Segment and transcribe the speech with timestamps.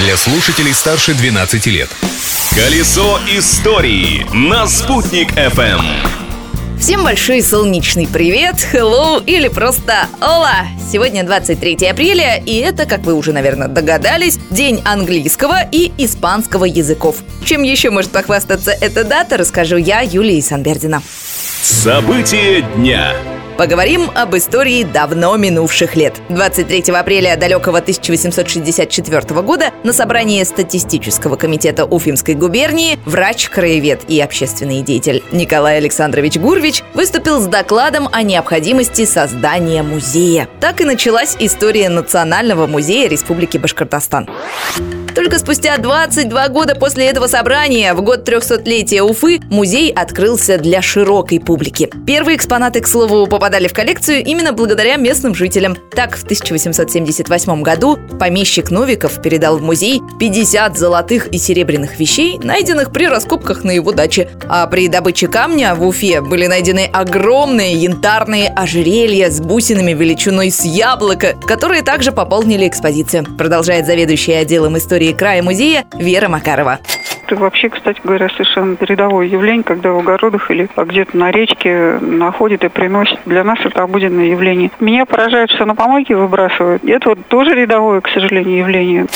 [0.00, 1.88] для слушателей старше 12 лет.
[2.54, 5.82] Колесо истории на «Спутник FM.
[6.78, 10.66] Всем большой солнечный привет, hello или просто ола!
[10.90, 17.16] Сегодня 23 апреля, и это, как вы уже, наверное, догадались, день английского и испанского языков.
[17.44, 21.02] Чем еще может похвастаться эта дата, расскажу я, Юлия Санбердина.
[21.62, 23.14] События дня.
[23.60, 26.14] Поговорим об истории давно минувших лет.
[26.30, 35.22] 23 апреля далекого 1864 года на собрании статистического комитета Уфимской губернии врач-краевед и общественный деятель
[35.30, 40.48] Николай Александрович Гурвич выступил с докладом о необходимости создания музея.
[40.58, 44.26] Так и началась история Национального музея Республики Башкортостан.
[45.14, 51.40] Только спустя 22 года после этого собрания, в год 300-летия Уфы, музей открылся для широкой
[51.40, 51.90] публики.
[52.06, 55.76] Первые экспонаты, к слову, попадали в коллекцию именно благодаря местным жителям.
[55.94, 62.92] Так, в 1878 году помещик Новиков передал в музей 50 золотых и серебряных вещей, найденных
[62.92, 64.28] при раскопках на его даче.
[64.48, 70.64] А при добыче камня в Уфе были найдены огромные янтарные ожерелья с бусинами величиной с
[70.64, 73.24] яблоко, которые также пополнили экспозицию.
[73.36, 76.78] Продолжает заведующий отделом истории истории края музея Вера Макарова.
[77.26, 82.64] Это вообще, кстати говоря, совершенно передовое явление, когда в огородах или где-то на речке находят
[82.64, 83.18] и приносят.
[83.24, 84.70] Для нас это обыденное явление.
[84.80, 86.84] Меня поражает, что на помойке выбрасывают.
[86.84, 89.06] Это вот тоже рядовое, к сожалению, явление.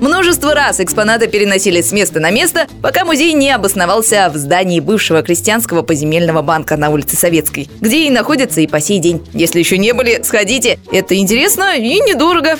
[0.00, 5.22] Множество раз экспонаты переносили с места на место, пока музей не обосновался в здании бывшего
[5.22, 9.24] крестьянского поземельного банка на улице Советской, где и находится и по сей день.
[9.32, 10.78] Если еще не были, сходите.
[10.92, 12.56] Это интересно и недорого.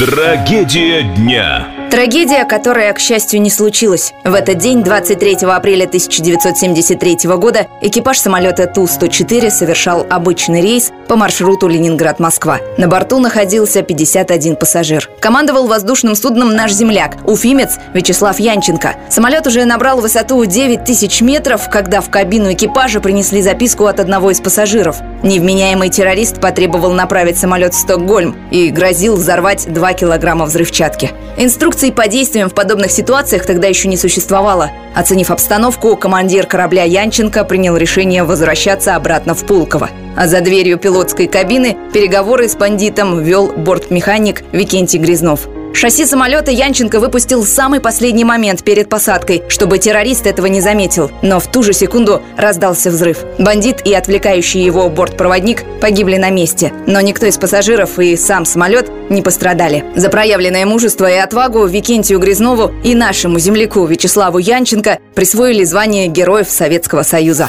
[0.00, 1.68] Трагедия дня.
[1.90, 4.14] Трагедия, которая, к счастью, не случилась.
[4.24, 11.66] В этот день, 23 апреля 1973 года, экипаж самолета Ту-104 совершал обычный рейс по маршруту
[11.66, 12.60] Ленинград-Москва.
[12.78, 15.10] На борту находился 51 пассажир.
[15.20, 18.94] Командовал воздушным судном наш земляк, уфимец Вячеслав Янченко.
[19.10, 24.30] Самолет уже набрал высоту 9 тысяч метров, когда в кабину экипажа принесли записку от одного
[24.30, 24.98] из пассажиров.
[25.24, 31.10] Невменяемый террорист потребовал направить самолет в Стокгольм и грозил взорвать 2 килограмма взрывчатки.
[31.36, 34.70] Инструкций по действиям в подобных ситуациях тогда еще не существовало.
[34.94, 39.90] Оценив обстановку, командир корабля Янченко принял решение возвращаться обратно в Пулково.
[40.16, 47.00] А за дверью пилотской кабины переговоры с бандитом вел бортмеханик Викентий Грязнов– Шасси самолета Янченко
[47.00, 51.10] выпустил в самый последний момент перед посадкой, чтобы террорист этого не заметил.
[51.22, 53.24] Но в ту же секунду раздался взрыв.
[53.38, 56.72] Бандит и отвлекающий его бортпроводник погибли на месте.
[56.86, 59.84] Но никто из пассажиров и сам самолет не пострадали.
[59.96, 66.50] За проявленное мужество и отвагу Викентию Грязнову и нашему земляку Вячеславу Янченко присвоили звание Героев
[66.50, 67.48] Советского Союза.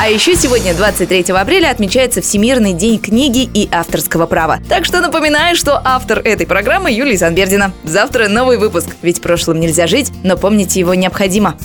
[0.00, 4.60] А еще сегодня, 23 апреля, отмечается Всемирный день книги и авторского права.
[4.68, 7.72] Так что напоминаю, что автор этой программы Юлия Занбердина.
[7.82, 11.58] Завтра новый выпуск, ведь прошлым нельзя жить, но помнить его необходимо.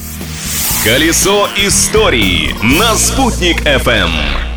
[0.83, 4.52] Колесо истории на «Спутник FM.